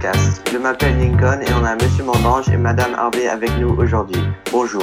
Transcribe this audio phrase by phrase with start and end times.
[0.00, 0.48] podcast.
[0.50, 4.20] Je m'appelle Lincoln et on a Monsieur Mondange et Madame Harvey avec nous aujourd'hui.
[4.50, 4.82] Bonjour.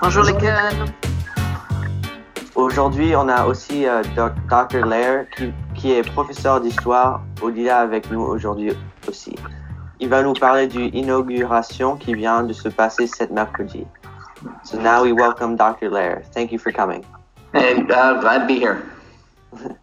[0.00, 0.86] Bonjour Lincoln.
[2.54, 4.86] Aujourd'hui, on a aussi euh, Doc- Dr.
[4.86, 8.72] Lair qui, qui est professeur d'histoire au DILA avec nous aujourd'hui
[9.08, 9.34] aussi.
[9.98, 13.86] Il va nous parler du inauguration qui vient de se passer cet mercredi.
[14.62, 15.90] So now we welcome Dr.
[15.90, 16.22] Lair.
[16.32, 17.02] Thank you for coming.
[17.54, 18.82] Uh, glad to be here.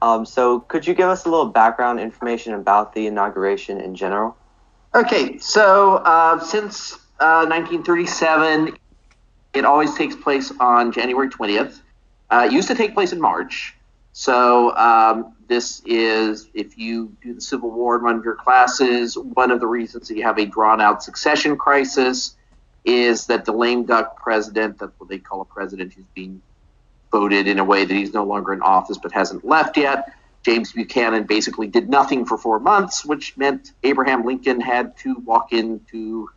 [0.00, 4.36] Um, so could you give us a little background information about the inauguration in general?
[4.94, 8.76] Okay, so uh, since uh, 1937,
[9.54, 11.80] it always takes place on January 20th.
[12.30, 13.74] Uh, it used to take place in March.
[14.12, 19.16] So um, this is, if you do the Civil War in one of your classes,
[19.16, 22.36] one of the reasons that you have a drawn-out succession crisis
[22.84, 26.40] is that the lame duck president, that's what they call a president who's being
[27.10, 30.12] voted in a way that he's no longer in office but hasn't left yet.
[30.44, 35.52] James Buchanan basically did nothing for four months, which meant Abraham Lincoln had to walk
[35.52, 36.30] into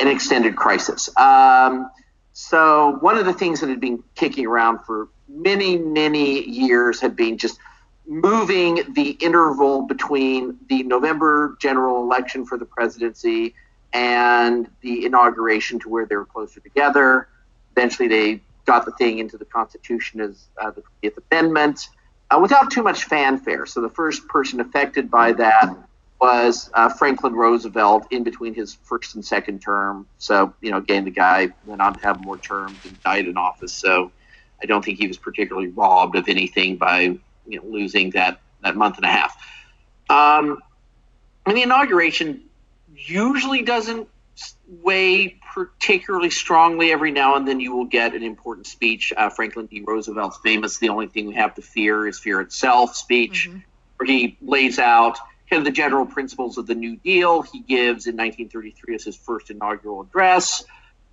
[0.00, 1.14] an extended crisis.
[1.16, 1.90] Um,
[2.32, 7.16] so, one of the things that had been kicking around for many, many years had
[7.16, 7.58] been just
[8.06, 13.54] moving the interval between the November general election for the presidency
[13.92, 17.28] and the inauguration to where they were closer together.
[17.76, 21.88] Eventually, they got the thing into the Constitution as uh, the 20th Amendment
[22.30, 23.66] uh, without too much fanfare.
[23.66, 25.74] So the first person affected by that
[26.20, 30.06] was uh, Franklin Roosevelt in between his first and second term.
[30.18, 33.36] So, you know, again, the guy went on to have more terms and died in
[33.36, 33.72] office.
[33.72, 34.12] So
[34.62, 38.76] I don't think he was particularly robbed of anything by, you know, losing that, that
[38.76, 39.34] month and a half.
[40.10, 40.58] Um,
[41.46, 42.42] and the inauguration
[42.94, 44.08] usually doesn't
[44.82, 46.92] weigh particularly strongly.
[46.92, 49.12] Every now and then you will get an important speech.
[49.16, 49.82] Uh, Franklin D.
[49.86, 53.58] Roosevelt's famous "The only thing we have to fear is fear itself" speech, Mm-hmm.
[53.96, 55.18] where he lays out
[55.48, 57.42] kind of the general principles of the New Deal.
[57.42, 60.64] He gives in 1933 as his first inaugural address.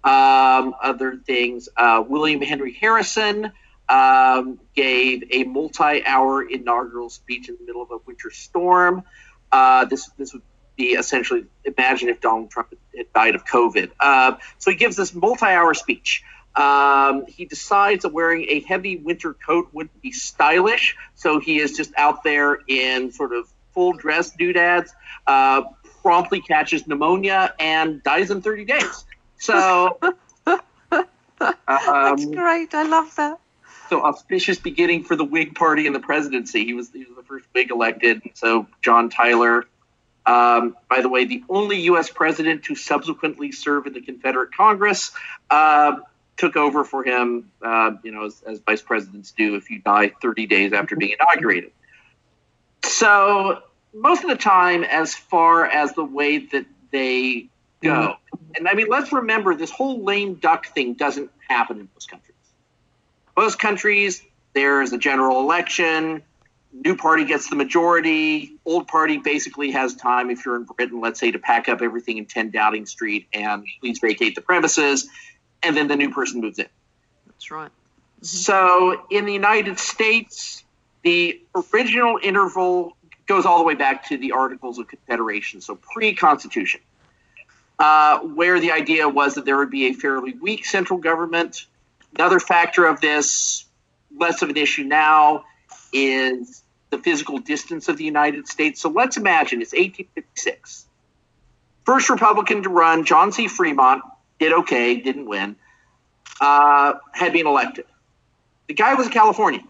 [0.03, 3.51] Um, other things, uh, William Henry Harrison
[3.89, 9.03] um, gave a multi-hour inaugural speech in the middle of a winter storm.
[9.51, 10.43] Uh, this this would
[10.77, 13.91] be essentially imagine if Donald Trump had died of COVID.
[13.99, 16.23] Uh, so he gives this multi-hour speech.
[16.55, 21.77] Um, he decides that wearing a heavy winter coat wouldn't be stylish, so he is
[21.77, 24.93] just out there in sort of full dress doodads.
[25.27, 25.63] Uh,
[26.01, 29.05] promptly catches pneumonia and dies in 30 days.
[29.37, 29.99] So,
[31.39, 32.73] That's um, great.
[32.73, 33.39] I love that.
[33.89, 36.65] so auspicious beginning for the Whig Party and the presidency.
[36.65, 38.21] He was, he was the first Whig elected.
[38.33, 39.65] So John Tyler,
[40.27, 42.09] um, by the way, the only U.S.
[42.09, 45.11] president to subsequently serve in the Confederate Congress,
[45.49, 45.97] uh,
[46.35, 47.51] took over for him.
[47.61, 51.15] Uh, you know, as, as vice presidents do if you die 30 days after being
[51.19, 51.71] inaugurated.
[52.83, 57.47] So most of the time, as far as the way that they
[57.81, 58.17] go,
[58.55, 62.27] and I mean, let's remember this whole lame duck thing doesn't happen in most countries
[63.37, 64.23] most countries,
[64.53, 66.23] there's a general election.
[66.83, 68.53] New party gets the majority.
[68.65, 72.17] Old party basically has time, if you're in Britain, let's say, to pack up everything
[72.17, 75.07] in 10 Downing Street and please vacate the premises.
[75.63, 76.67] And then the new person moves in.
[77.25, 77.71] That's right.
[78.21, 80.63] So in the United States,
[81.03, 81.41] the
[81.73, 82.95] original interval
[83.27, 86.81] goes all the way back to the Articles of Confederation, so pre Constitution,
[87.79, 91.65] uh, where the idea was that there would be a fairly weak central government.
[92.15, 93.65] Another factor of this,
[94.15, 95.45] less of an issue now,
[95.93, 98.81] is the physical distance of the United States.
[98.81, 100.85] So let's imagine it's 1856.
[101.85, 103.47] First Republican to run, John C.
[103.47, 104.03] Fremont,
[104.39, 105.55] did okay, didn't win,
[106.39, 107.85] uh, had been elected.
[108.67, 109.67] The guy was a Californian.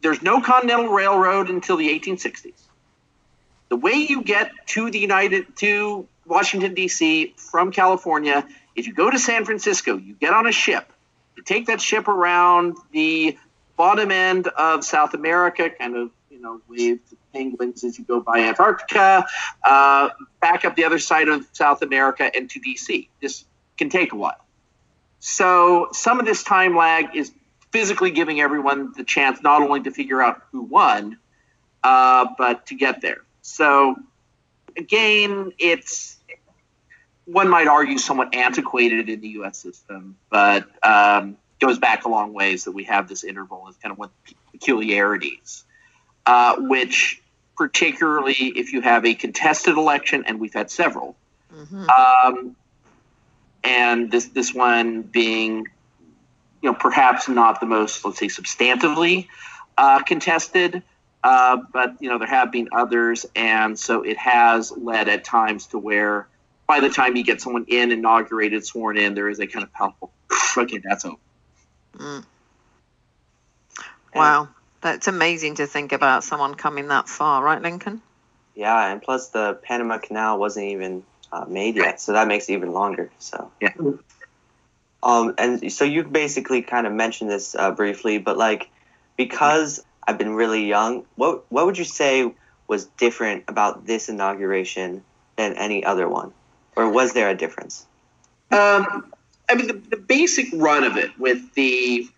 [0.00, 2.52] There's no Continental Railroad until the 1860s.
[3.68, 7.34] The way you get to the United to Washington D.C.
[7.36, 8.46] from California
[8.76, 10.92] is you go to San Francisco, you get on a ship,
[11.36, 13.36] you take that ship around the
[13.78, 18.20] bottom end of South America, kind of you know wave to penguins as you go
[18.20, 19.24] by Antarctica,
[19.64, 20.10] uh,
[20.42, 23.08] back up the other side of South America and to D.C.
[23.22, 23.44] This
[23.78, 24.44] can take a while.
[25.20, 27.32] So some of this time lag is
[27.70, 31.18] physically giving everyone the chance not only to figure out who won,
[31.82, 33.22] uh, but to get there.
[33.42, 33.96] So
[34.76, 36.16] again, it's
[37.24, 39.58] one might argue somewhat antiquated in the U.S.
[39.58, 43.92] system, but um, goes back a long ways that we have this interval as kind
[43.92, 44.10] of one
[44.52, 45.64] peculiarities,
[46.26, 47.22] uh, which
[47.56, 51.16] particularly if you have a contested election, and we've had several,
[51.88, 52.56] um,
[53.64, 55.66] and this this one being,
[56.62, 59.26] you know, perhaps not the most let's say substantively
[59.76, 60.82] uh, contested,
[61.24, 65.66] uh, but you know there have been others, and so it has led at times
[65.68, 66.28] to where
[66.68, 69.72] by the time you get someone in, inaugurated, sworn in, there is a kind of
[69.72, 70.12] palpable,
[70.56, 71.16] okay, that's over.
[71.96, 72.24] Mm.
[74.14, 74.48] Wow,
[74.80, 78.02] that's amazing to think about someone coming that far, right, Lincoln?
[78.54, 82.54] Yeah, and plus the Panama Canal wasn't even uh, made yet, so that makes it
[82.54, 83.10] even longer.
[83.18, 83.72] So yeah.
[85.02, 88.68] Um, and so you basically kind of mentioned this uh, briefly, but like
[89.16, 92.32] because I've been really young, what what would you say
[92.66, 95.04] was different about this inauguration
[95.36, 96.32] than any other one,
[96.74, 97.86] or was there a difference?
[98.50, 99.12] Um,
[99.48, 102.08] I mean, the, the basic run of it with the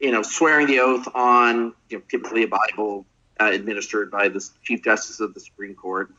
[0.00, 3.06] you know swearing the oath on you know, typically a Bible
[3.40, 6.10] uh, administered by the Chief Justice of the Supreme Court,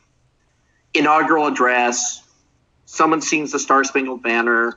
[0.94, 2.22] inaugural address,
[2.86, 4.76] someone sings the Star Spangled Banner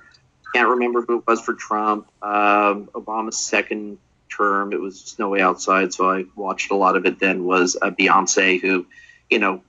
[0.54, 2.08] can't remember who it was for Trump.
[2.22, 3.98] Um, Obama's second
[4.30, 7.20] term, it was Snowy Outside, so I watched a lot of it.
[7.20, 8.86] Then was uh, Beyonce, who,
[9.30, 9.64] you know,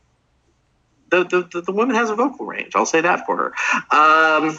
[1.11, 2.73] the, the the woman has a vocal range.
[2.75, 3.97] I'll say that for her.
[3.97, 4.59] Um,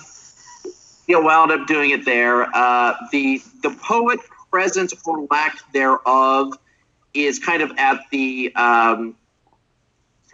[1.07, 2.43] you know, wound up doing it there.
[2.55, 4.19] Uh, the the poet
[4.51, 6.53] presence or lack thereof
[7.13, 9.15] is kind of at the um,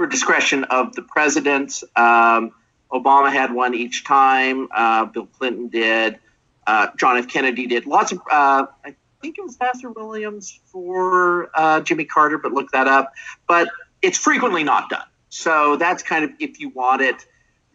[0.09, 1.83] discretion of the president.
[1.95, 2.53] Um,
[2.91, 4.67] Obama had one each time.
[4.73, 6.19] Uh, Bill Clinton did.
[6.65, 7.27] Uh, John F.
[7.27, 7.85] Kennedy did.
[7.85, 8.19] Lots of.
[8.29, 13.13] Uh, I think it was Vassar Williams for uh, Jimmy Carter, but look that up.
[13.47, 13.69] But
[14.01, 15.05] it's frequently not done.
[15.29, 17.25] So that's kind of if you want it.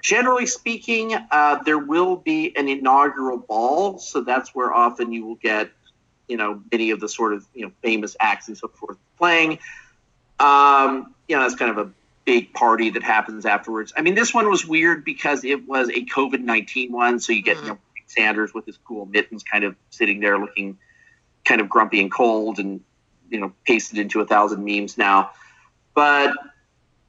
[0.07, 5.35] Generally speaking, uh, there will be an inaugural ball, so that's where often you will
[5.35, 5.73] get,
[6.29, 9.59] you know, many of the sort of you know famous acts and so forth playing.
[10.39, 11.91] Um, you know, that's kind of a
[12.25, 13.93] big party that happens afterwards.
[13.97, 17.43] I mean, this one was weird because it was a COVID nineteen one, so you
[17.43, 17.63] get mm.
[17.63, 20.79] you know Sanders with his cool mittens, kind of sitting there looking
[21.45, 22.81] kind of grumpy and cold, and
[23.29, 25.33] you know pasted into a thousand memes now.
[25.95, 26.33] But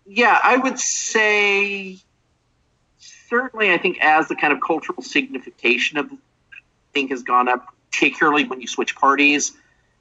[0.08, 2.00] yeah, I would say
[3.28, 6.18] certainly, I think as the kind of cultural signification of the
[6.94, 9.54] thing has gone up, particularly when you switch parties,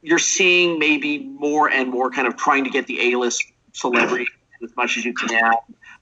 [0.03, 4.27] you're seeing maybe more and more kind of trying to get the A list celebrity
[4.63, 5.55] as much as you can,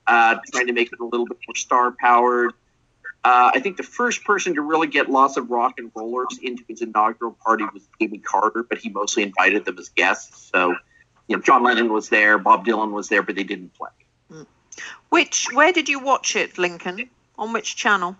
[0.07, 2.53] uh, trying to make it a little bit more star powered.
[3.25, 6.63] Uh, I think the first person to really get lots of rock and rollers into
[6.69, 10.51] his inaugural party was Jimmy Carter, but he mostly invited them as guests.
[10.53, 10.75] So,
[11.27, 13.89] you know, John Lennon was there, Bob Dylan was there, but they didn't play.
[14.31, 14.43] Hmm.
[15.09, 17.09] Which, where did you watch it, Lincoln?
[17.39, 18.17] On which channel?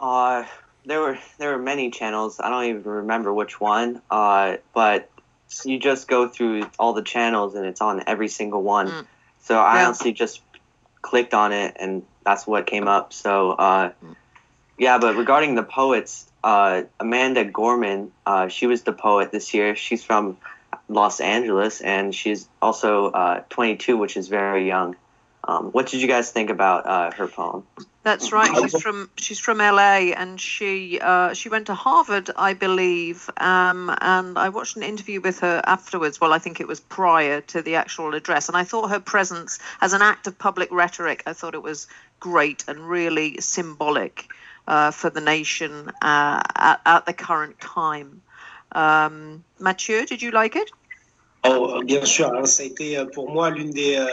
[0.00, 0.44] Uh,
[0.84, 2.40] there were there were many channels.
[2.40, 4.02] I don't even remember which one.
[4.10, 5.08] Uh, but
[5.64, 8.88] you just go through all the channels and it's on every single one.
[8.88, 9.06] Mm.
[9.40, 9.86] So I yeah.
[9.86, 10.40] honestly just
[11.02, 13.12] clicked on it and that's what came up.
[13.12, 14.16] So uh, mm.
[14.78, 19.76] yeah, but regarding the poets, uh, Amanda Gorman, uh, she was the poet this year.
[19.76, 20.36] She's from
[20.88, 24.96] Los Angeles and she's also uh, 22, which is very young.
[25.44, 27.64] Um, what did you guys think about uh, her poem?
[28.04, 28.50] That's right.
[28.56, 33.30] She's from she's from LA, and she uh, she went to Harvard, I believe.
[33.36, 36.20] Um, and I watched an interview with her afterwards.
[36.20, 39.58] Well, I think it was prior to the actual address, and I thought her presence
[39.80, 41.86] as an act of public rhetoric, I thought it was
[42.18, 44.28] great and really symbolic
[44.66, 48.22] uh, for the nation uh, at, at, the current time.
[48.72, 50.70] Um, Mathieu, did you like it?
[51.44, 52.30] Oh, bien sûr.
[52.46, 54.06] Ça a été euh, pour moi l'une des euh,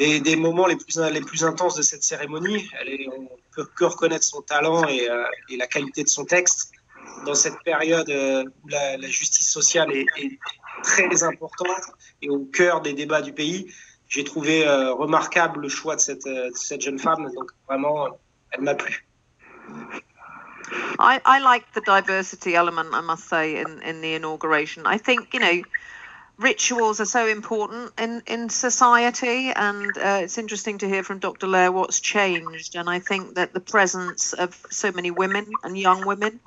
[0.00, 2.68] des, moments les plus, les plus intenses de cette cérémonie.
[2.80, 6.72] Elle est, on peut que reconnaître son talent et, euh, la qualité de son texte
[7.26, 10.38] dans cette période euh, où la, justice sociale est,
[10.82, 11.84] très importante
[12.22, 13.70] et au cœur des débats du pays.
[14.08, 18.08] J'ai trouvé euh, remarquable le choix de cette, cette, jeune femme, donc vraiment,
[18.52, 19.06] elle m'a plu.
[20.98, 24.86] I, like the diversity element, I must say, in the inauguration.
[24.86, 25.62] I think, you know,
[26.40, 31.46] rituals are so important in, in society, and uh, it's interesting to hear from Dr.
[31.46, 32.76] Lair what's changed.
[32.76, 36.40] And I think that the presence of so many women and young women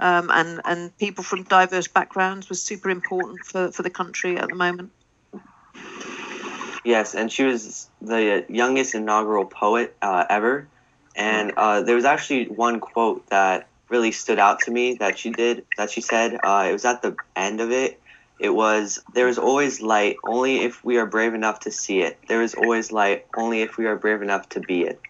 [0.00, 4.48] um, and, and people from diverse backgrounds was super important for, for the country at
[4.48, 4.90] the moment.
[6.84, 10.66] Yes, and she was the youngest inaugural poet uh, ever.
[11.14, 15.30] And uh, there was actually one quote that really stood out to me that she
[15.30, 16.38] did, that she said.
[16.42, 18.00] Uh, it was at the end of it
[18.38, 22.18] it was there is always light only if we are brave enough to see it.
[22.28, 25.00] There is always light only if we are brave enough to be it.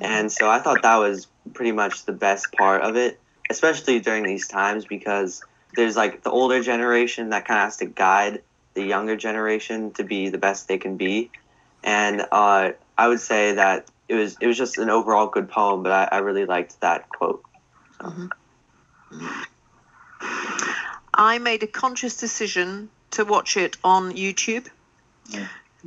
[0.00, 3.18] And so I thought that was pretty much the best part of it,
[3.50, 5.42] especially during these times because
[5.74, 8.42] there's like the older generation that kind of has to guide
[8.74, 11.30] the younger generation to be the best they can be.
[11.82, 15.82] And uh, I would say that it was it was just an overall good poem,
[15.82, 17.42] but I, I really liked that quote.
[17.98, 18.04] So.
[18.04, 19.42] Mm-hmm.
[21.16, 24.68] I made a conscious decision to watch it on YouTube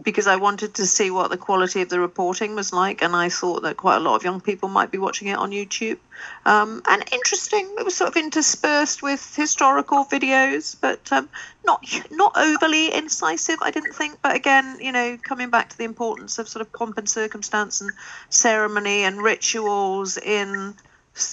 [0.02, 3.30] because I wanted to see what the quality of the reporting was like, and I
[3.30, 5.98] thought that quite a lot of young people might be watching it on YouTube.
[6.46, 11.30] Um, and interesting, it was sort of interspersed with historical videos, but um,
[11.66, 14.20] not not overly incisive, I didn't think.
[14.22, 17.82] But again, you know, coming back to the importance of sort of pomp and circumstance
[17.82, 17.92] and
[18.30, 20.76] ceremony and rituals in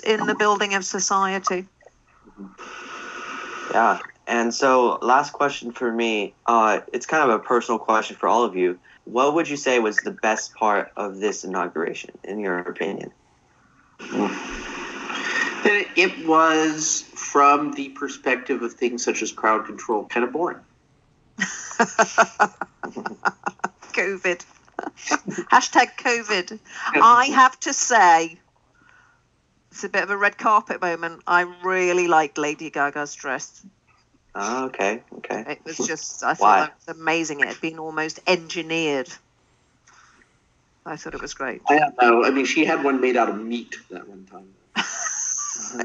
[0.04, 1.66] in the building of society.
[3.72, 3.98] Yeah.
[4.26, 6.34] And so, last question for me.
[6.46, 8.78] Uh, it's kind of a personal question for all of you.
[9.04, 13.12] What would you say was the best part of this inauguration, in your opinion?
[14.00, 20.58] That it was, from the perspective of things such as crowd control, kind of boring.
[23.96, 24.44] COVID.
[25.50, 26.58] Hashtag COVID.
[26.94, 28.38] I have to say,
[29.76, 31.20] it's a bit of a red carpet moment.
[31.26, 33.62] I really liked Lady Gaga's dress.
[34.34, 35.44] Oh, okay, okay.
[35.48, 36.60] It was just, I thought Why?
[36.60, 37.40] that was amazing.
[37.40, 39.10] It had been almost engineered.
[40.86, 41.60] I thought it was great.
[41.68, 42.24] I don't know.
[42.24, 44.48] I mean, she had one made out of meat that one time.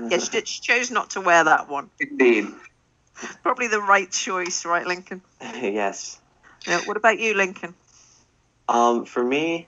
[0.09, 1.89] Yeah, she, did, she chose not to wear that one.
[1.99, 2.47] Indeed.
[3.41, 5.21] Probably the right choice, right, Lincoln?
[5.41, 6.19] yes.
[6.67, 7.73] Yeah, what about you, Lincoln?
[8.69, 9.67] Um, for me,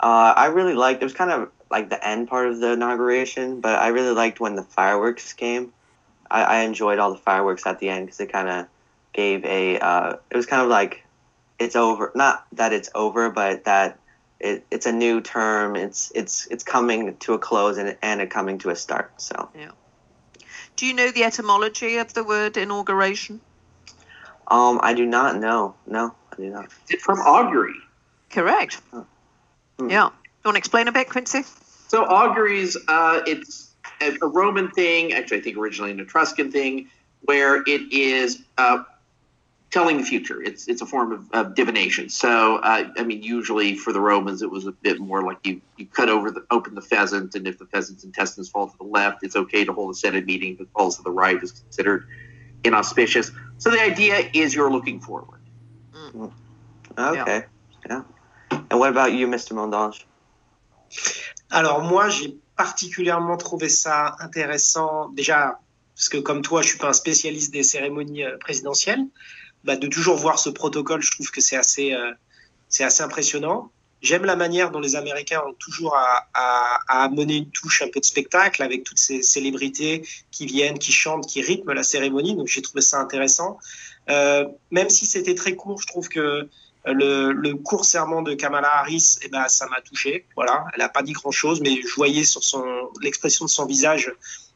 [0.00, 1.02] uh, I really liked.
[1.02, 4.40] It was kind of like the end part of the inauguration, but I really liked
[4.40, 5.72] when the fireworks came.
[6.30, 8.66] I, I enjoyed all the fireworks at the end because it kind of
[9.12, 9.78] gave a.
[9.78, 11.04] Uh, it was kind of like
[11.58, 12.12] it's over.
[12.14, 13.98] Not that it's over, but that
[14.40, 15.76] it, it's a new term.
[15.76, 19.12] It's it's it's coming to a close and and it coming to a start.
[19.20, 19.70] So Yeah.
[20.76, 23.40] Do you know the etymology of the word inauguration?
[24.48, 25.74] um, I do not know.
[25.86, 26.68] No, I do not.
[26.88, 27.74] It's from augury.
[28.30, 28.80] Correct.
[28.90, 29.88] Hmm.
[29.88, 30.10] Yeah.
[30.44, 31.42] You want to explain a bit, Quincy?
[31.88, 36.90] So auguries, uh, it's a, a Roman thing, actually I think originally an Etruscan thing,
[37.22, 38.82] where it is uh,
[39.70, 40.42] telling the future.
[40.42, 42.10] It's it's a form of, of divination.
[42.10, 45.62] So uh, I mean, usually for the Romans, it was a bit more like you
[45.78, 48.84] you cut over the open the pheasant, and if the pheasant's intestines fall to the
[48.84, 52.06] left, it's okay to hold a Senate meeting, but falls to the right is considered
[52.64, 53.30] inauspicious.
[53.56, 55.40] So the idea is you're looking forward.
[56.98, 57.44] Okay.
[57.88, 58.02] Yeah.
[58.70, 59.52] And what about you, Mr.
[59.52, 60.04] Mondange?
[61.50, 65.58] Alors moi, j'ai particulièrement trouvé ça intéressant, déjà
[65.94, 69.04] parce que comme toi, je suis pas un spécialiste des cérémonies euh, présidentielles,
[69.62, 72.12] bah, de toujours voir ce protocole, je trouve que c'est assez, euh,
[72.68, 73.70] c'est assez impressionnant.
[74.02, 77.88] J'aime la manière dont les Américains ont toujours à, à, à amener une touche un
[77.88, 82.36] peu de spectacle avec toutes ces célébrités qui viennent, qui chantent, qui rythment la cérémonie.
[82.36, 83.58] Donc j'ai trouvé ça intéressant.
[84.10, 86.50] Euh, même si c'était très court, je trouve que
[86.92, 90.26] le, le court serment de Kamala Harris, eh ben, ça m'a touché.
[90.36, 92.64] Voilà, elle n'a pas dit grand-chose, mais je voyais sur son
[93.00, 94.12] l'expression de son visage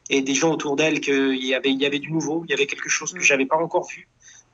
[0.09, 2.53] et des gens autour d'elle qu'il y avait, il y avait du nouveau, il y
[2.53, 4.07] avait quelque chose que j'avais pas encore vu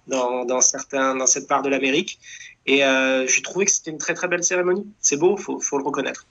[0.08, 2.20] dans, dans, certains, dans cette part de l'Amérique.
[2.66, 4.86] Et euh, j'ai trouvé que c'était une très très belle cérémonie.
[5.00, 6.26] C'est beau, faut, faut le reconnaître.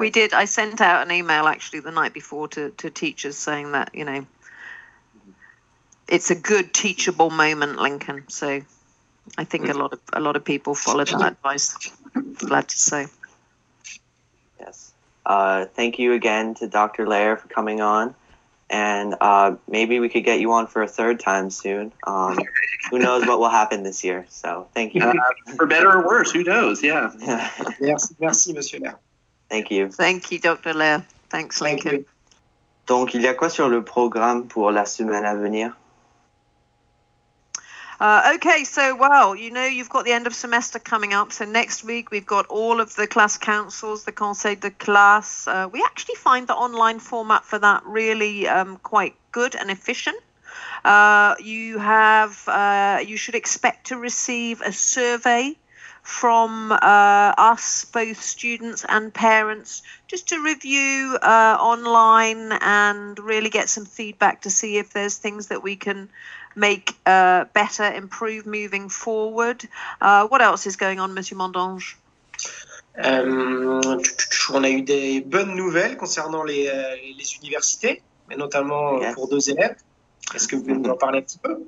[0.00, 0.32] We did.
[0.32, 4.04] I sent out an email actually the night before to, to teachers saying that, you
[4.04, 4.26] know,
[6.08, 8.24] it's a good teachable moment, Lincoln.
[8.28, 8.60] So
[9.36, 11.76] I think a lot of a lot of people followed that advice.
[12.38, 13.06] Glad to say.
[14.60, 14.92] Yes.
[15.26, 17.06] Uh, thank you again to Dr.
[17.06, 18.14] Lair for coming on.
[18.70, 21.90] And uh, maybe we could get you on for a third time soon.
[22.06, 22.38] Um,
[22.90, 24.26] who knows what will happen this year?
[24.28, 25.02] So thank you.
[25.02, 25.14] Uh,
[25.56, 26.82] for better or worse, who knows?
[26.82, 27.10] Yeah.
[27.80, 28.98] Merci, merci Monsieur Lair.
[29.48, 29.88] thank you.
[29.90, 30.74] Thank you, Dr.
[30.74, 31.02] Lair.
[31.30, 32.00] Thanks, Thank Lincoln.
[32.00, 32.04] you.
[32.86, 35.76] Donc, il y a quoi sur le programme pour la semaine à venir?
[38.00, 41.32] Uh, okay, so well, you know, you've got the end of semester coming up.
[41.32, 45.48] So next week we've got all of the class councils, the Conseil de classe.
[45.48, 50.16] Uh, we actually find the online format for that really um, quite good and efficient.
[50.84, 55.56] Uh, you have, uh, you should expect to receive a survey
[56.02, 56.76] from uh,
[57.36, 64.42] us, both students and parents, just to review uh, online and really get some feedback
[64.42, 66.08] to see if there's things that we can
[66.56, 69.64] make uh, better, improve moving forward.
[70.00, 71.98] Uh, what else is going on, Monsieur Mondange?
[73.04, 73.80] Euh,
[74.52, 79.14] on a eu des bonnes nouvelles concernant les, euh, les universités, mais notamment Yes.
[79.14, 79.76] pour deux élèves.
[80.34, 81.58] Est-ce que vous pouvez nous en parler un petit peu?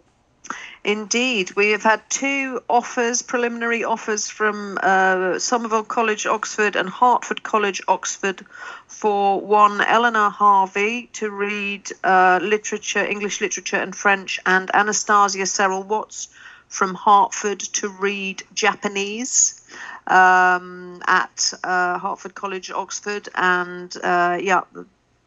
[0.82, 7.42] Indeed, we have had two offers, preliminary offers from uh, Somerville College, Oxford, and Hertford
[7.42, 8.46] College, Oxford,
[8.86, 15.84] for one Eleanor Harvey to read uh, literature, English literature, and French, and Anastasia Serrell
[15.84, 16.28] Watts
[16.68, 19.60] from Hertford to read Japanese
[20.06, 24.62] um, at uh, Hertford College, Oxford, and uh, yeah.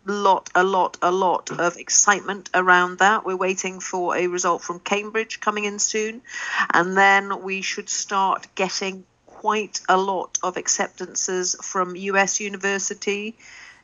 [0.05, 3.25] Lot, a lot, a lot of excitement around that.
[3.25, 6.21] We're waiting for a result from Cambridge coming in soon,
[6.73, 13.35] and then we should start getting quite a lot of acceptances from US university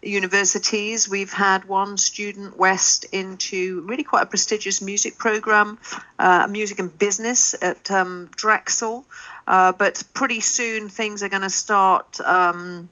[0.01, 1.09] universities.
[1.09, 5.77] We've had one student west into really quite a prestigious music program,
[6.17, 9.05] uh, music and business at um, Drexel.
[9.47, 12.19] Uh, but pretty soon things are going to start.
[12.21, 12.89] Um,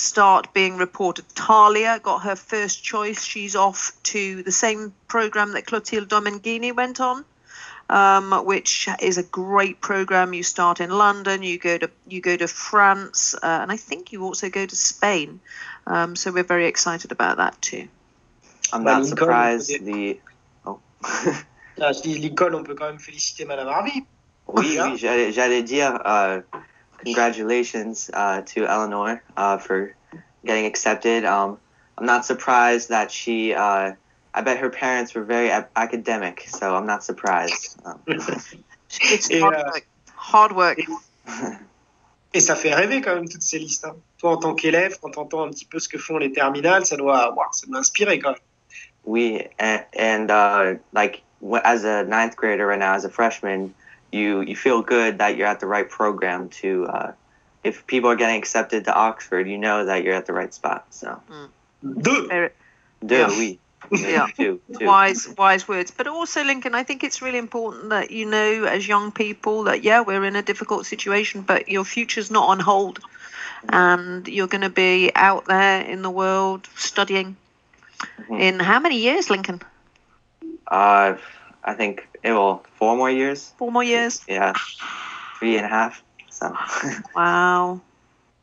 [0.00, 1.24] start being reported.
[1.34, 3.24] Talia got her first choice.
[3.24, 7.24] She's off to the same program that Clotilde Domenghini went on
[7.90, 10.32] um, which is a great program.
[10.32, 14.12] You start in London, you go to you go to France, uh, and I think
[14.12, 15.40] you also go to Spain.
[15.86, 17.88] Um, so we're very excited about that too.
[18.72, 19.84] I'm not surprised.
[19.84, 20.20] The
[20.64, 20.78] oh.
[21.02, 24.06] ah, je dis Lincoln, on peut quand même féliciter Madame Harvey.
[24.46, 26.40] Oui, oui, j'allais dire uh,
[27.04, 29.94] congratulations uh, to Eleanor uh, for
[30.44, 31.24] getting accepted.
[31.24, 31.58] Um,
[31.98, 33.92] I'm not surprised that she uh,
[34.32, 37.80] I bet her parents were very academic, so I'm not surprised.
[37.84, 39.86] Um, it's hard euh, work.
[40.14, 40.80] Hard work.
[42.32, 43.84] Et ça fait rêver quand même toutes ces listes.
[43.84, 43.96] Hein.
[44.18, 46.86] Toi, en tant qu'élève, quand tu entends un petit peu ce que font les terminales,
[46.86, 48.38] ça doit, wow, ça doit inspirer quand même.
[49.04, 51.22] Oui, and, and uh, like
[51.64, 53.74] as a ninth grader right now, as a freshman,
[54.12, 56.86] you you feel good that you're at the right program to.
[56.86, 57.12] Uh,
[57.62, 60.86] if people are getting accepted to Oxford, you know that you're at the right spot.
[60.90, 61.20] So.
[61.30, 62.02] Mm.
[62.02, 62.50] Deux.
[63.04, 63.28] Deux, yeah.
[63.28, 63.58] oui.
[63.92, 64.86] yeah two, two.
[64.86, 68.86] wise wise words but also lincoln i think it's really important that you know as
[68.86, 73.00] young people that yeah we're in a difficult situation but your future's not on hold
[73.68, 77.36] and you're going to be out there in the world studying
[77.98, 78.34] mm-hmm.
[78.34, 79.60] in how many years lincoln
[80.68, 81.14] uh
[81.64, 83.52] i think it will four more years?
[83.58, 84.52] Four more years yeah
[85.38, 86.52] three and a half so
[87.16, 87.80] wow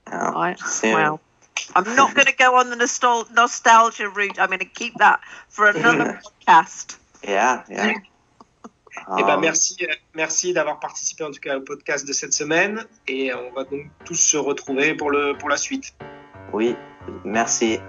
[0.07, 0.59] yeah, right.
[0.59, 0.93] soon.
[0.93, 1.19] wow
[1.75, 4.39] I'm not going to go on the nostal- nostalgia route.
[4.39, 6.97] I'm going to keep that for another podcast.
[7.23, 7.93] Yeah, yeah.
[9.17, 9.77] Eh ben, merci,
[10.15, 13.85] merci d'avoir participé en tout cas au podcast de cette semaine et on va donc
[14.03, 15.93] tous se retrouver pour, le, pour la suite.
[16.51, 16.75] Oui,
[17.23, 17.79] merci.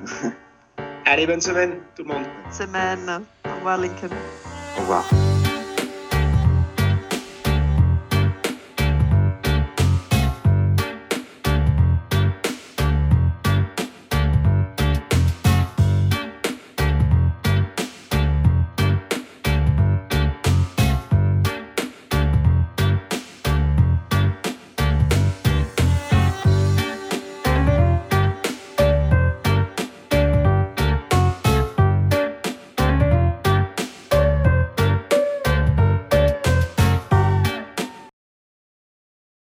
[1.06, 2.24] Allez, bonne semaine tout le monde.
[2.24, 3.24] Bonne semaine.
[3.46, 4.10] Au revoir Lincoln.
[4.78, 5.37] Revoir.